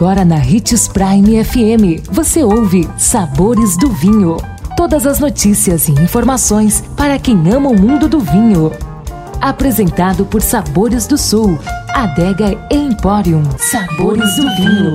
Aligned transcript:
Agora 0.00 0.24
na 0.24 0.36
Ritz 0.36 0.88
Prime 0.88 1.44
FM, 1.44 2.08
você 2.10 2.42
ouve 2.42 2.88
Sabores 2.96 3.76
do 3.76 3.90
Vinho. 3.90 4.38
Todas 4.74 5.06
as 5.06 5.20
notícias 5.20 5.88
e 5.88 5.92
informações 5.92 6.82
para 6.96 7.18
quem 7.18 7.36
ama 7.52 7.68
o 7.68 7.78
mundo 7.78 8.08
do 8.08 8.18
vinho. 8.18 8.72
Apresentado 9.42 10.24
por 10.24 10.40
Sabores 10.40 11.06
do 11.06 11.18
Sul, 11.18 11.58
Adega 11.90 12.58
Emporium. 12.70 13.42
Sabores 13.58 14.36
do 14.36 14.56
Vinho. 14.56 14.94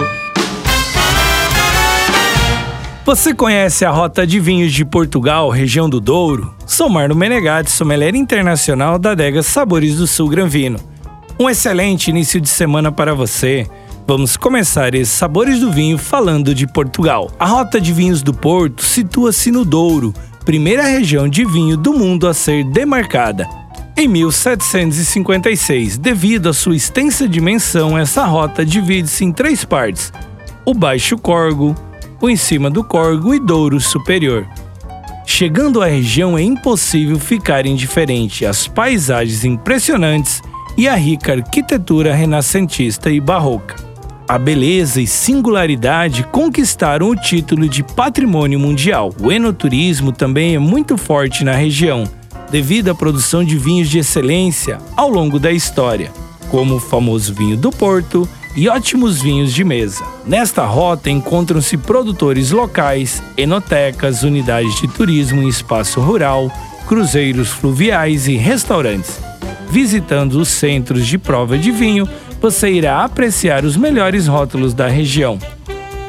Você 3.05 3.31
conhece 3.31 3.85
a 3.85 3.91
Rota 3.91 4.25
de 4.25 4.39
Vinhos 4.39 4.73
de 4.73 4.83
Portugal, 4.83 5.51
região 5.51 5.87
do 5.87 6.01
Douro? 6.01 6.51
Sou 6.65 6.89
Marno 6.89 7.13
Menegatti, 7.13 7.69
sommelier 7.69 8.15
internacional 8.15 8.97
da 8.97 9.11
adega 9.11 9.43
Sabores 9.43 9.97
do 9.97 10.07
Sul 10.07 10.29
Granvino. 10.29 10.79
Um 11.39 11.47
excelente 11.47 12.09
início 12.09 12.41
de 12.41 12.49
semana 12.49 12.91
para 12.91 13.13
você. 13.13 13.67
Vamos 14.07 14.37
começar 14.37 14.93
esses 14.93 15.15
sabores 15.15 15.59
do 15.59 15.71
vinho 15.71 15.97
falando 15.97 16.53
de 16.53 16.67
Portugal. 16.67 17.31
A 17.39 17.45
Rota 17.47 17.81
de 17.81 17.91
Vinhos 17.91 18.21
do 18.21 18.31
Porto 18.31 18.83
situa-se 18.83 19.49
no 19.49 19.65
Douro, 19.65 20.13
primeira 20.45 20.83
região 20.83 21.27
de 21.27 21.43
vinho 21.43 21.75
do 21.75 21.91
mundo 21.91 22.27
a 22.27 22.33
ser 22.33 22.63
demarcada. 22.65 23.49
Em 23.97 24.07
1756, 24.07 25.97
devido 25.97 26.49
à 26.49 26.53
sua 26.53 26.75
extensa 26.75 27.27
dimensão, 27.27 27.97
essa 27.97 28.23
rota 28.25 28.63
divide-se 28.63 29.25
em 29.25 29.31
três 29.31 29.65
partes: 29.65 30.13
o 30.63 30.75
Baixo 30.75 31.17
Corgo, 31.17 31.73
o 32.21 32.29
em 32.29 32.35
cima 32.35 32.69
do 32.69 32.83
Corgo 32.83 33.33
e 33.33 33.39
Douro 33.39 33.81
Superior. 33.81 34.47
Chegando 35.25 35.81
à 35.81 35.87
região 35.87 36.37
é 36.37 36.43
impossível 36.43 37.19
ficar 37.19 37.65
indiferente 37.65 38.45
às 38.45 38.67
paisagens 38.67 39.43
impressionantes 39.43 40.43
e 40.77 40.87
à 40.87 40.93
rica 40.93 41.33
arquitetura 41.33 42.13
renascentista 42.13 43.09
e 43.09 43.19
barroca. 43.19 43.84
A 44.27 44.39
beleza 44.39 44.99
e 44.99 45.05
singularidade 45.05 46.23
conquistaram 46.23 47.09
o 47.09 47.15
título 47.15 47.69
de 47.69 47.83
Patrimônio 47.83 48.59
Mundial. 48.59 49.13
O 49.21 49.31
enoturismo 49.31 50.11
também 50.11 50.55
é 50.55 50.59
muito 50.59 50.97
forte 50.97 51.43
na 51.43 51.53
região, 51.53 52.05
devido 52.49 52.89
à 52.89 52.95
produção 52.95 53.43
de 53.43 53.55
vinhos 53.55 53.87
de 53.87 53.99
excelência 53.99 54.79
ao 54.97 55.11
longo 55.11 55.37
da 55.37 55.51
história, 55.51 56.11
como 56.49 56.75
o 56.75 56.79
famoso 56.79 57.35
vinho 57.35 57.55
do 57.55 57.69
Porto 57.69 58.27
e 58.55 58.67
ótimos 58.67 59.21
vinhos 59.21 59.53
de 59.53 59.63
mesa. 59.63 60.03
Nesta 60.25 60.65
rota 60.65 61.11
encontram-se 61.11 61.77
produtores 61.77 62.49
locais, 62.49 63.21
enotecas, 63.37 64.23
unidades 64.23 64.73
de 64.81 64.87
turismo 64.87 65.43
em 65.43 65.47
espaço 65.47 66.01
rural, 66.01 66.51
cruzeiros 66.87 67.49
fluviais 67.49 68.27
e 68.27 68.35
restaurantes. 68.37 69.19
Visitando 69.69 70.39
os 70.39 70.47
centros 70.47 71.05
de 71.05 71.17
prova 71.17 71.57
de 71.57 71.69
vinho, 71.69 72.07
você 72.45 72.71
irá 72.71 73.03
apreciar 73.03 73.65
os 73.65 73.75
melhores 73.75 74.27
rótulos 74.27 74.71
da 74.71 74.87
região. 74.87 75.39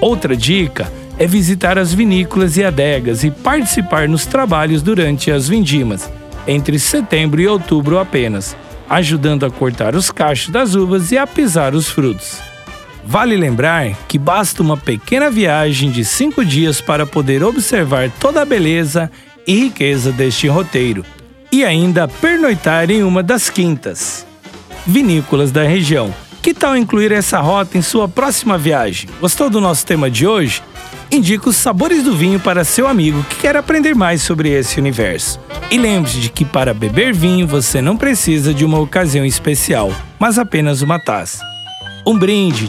Outra 0.02 0.36
dica 0.36 0.92
é 1.18 1.26
visitar 1.26 1.78
as 1.78 1.94
vinícolas 1.94 2.58
e 2.58 2.62
adegas 2.62 3.24
e 3.24 3.30
participar 3.30 4.06
nos 4.06 4.26
trabalhos 4.26 4.82
durante 4.82 5.30
as 5.30 5.48
vindimas, 5.48 6.12
entre 6.46 6.78
setembro 6.78 7.40
e 7.40 7.48
outubro 7.48 7.98
apenas, 7.98 8.54
ajudando 8.86 9.46
a 9.46 9.50
cortar 9.50 9.96
os 9.96 10.10
cachos 10.10 10.50
das 10.50 10.74
uvas 10.74 11.10
e 11.10 11.16
a 11.16 11.26
pisar 11.26 11.74
os 11.74 11.88
frutos. 11.88 12.38
Vale 13.02 13.34
lembrar 13.34 13.94
que 14.06 14.18
basta 14.18 14.62
uma 14.62 14.76
pequena 14.76 15.30
viagem 15.30 15.90
de 15.90 16.04
cinco 16.04 16.44
dias 16.44 16.82
para 16.82 17.06
poder 17.06 17.42
observar 17.42 18.10
toda 18.20 18.42
a 18.42 18.44
beleza 18.44 19.10
e 19.46 19.58
riqueza 19.58 20.12
deste 20.12 20.48
roteiro 20.48 21.02
e 21.50 21.64
ainda 21.64 22.06
pernoitar 22.06 22.90
em 22.90 23.02
uma 23.02 23.22
das 23.22 23.48
quintas 23.48 24.26
vinícolas 24.86 25.50
da 25.50 25.62
região. 25.62 26.25
Que 26.46 26.54
tal 26.54 26.76
incluir 26.76 27.10
essa 27.10 27.40
rota 27.40 27.76
em 27.76 27.82
sua 27.82 28.06
próxima 28.06 28.56
viagem? 28.56 29.10
Gostou 29.20 29.50
do 29.50 29.60
nosso 29.60 29.84
tema 29.84 30.08
de 30.08 30.28
hoje? 30.28 30.62
Indique 31.10 31.48
os 31.48 31.56
sabores 31.56 32.04
do 32.04 32.16
vinho 32.16 32.38
para 32.38 32.62
seu 32.62 32.86
amigo 32.86 33.20
que 33.24 33.34
quer 33.34 33.56
aprender 33.56 33.96
mais 33.96 34.22
sobre 34.22 34.50
esse 34.50 34.78
universo. 34.78 35.40
E 35.72 35.76
lembre-se 35.76 36.20
de 36.20 36.28
que 36.28 36.44
para 36.44 36.72
beber 36.72 37.12
vinho 37.12 37.48
você 37.48 37.82
não 37.82 37.96
precisa 37.96 38.54
de 38.54 38.64
uma 38.64 38.78
ocasião 38.78 39.26
especial, 39.26 39.90
mas 40.20 40.38
apenas 40.38 40.82
uma 40.82 41.00
taça. 41.00 41.44
Um 42.06 42.16
brinde, 42.16 42.66
o 42.66 42.68